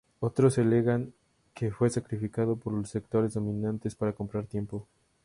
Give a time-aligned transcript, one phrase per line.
[0.19, 1.13] Otros alegan
[1.53, 4.87] que fue sacrificado por los sectores dominantes para "comprar tiempo".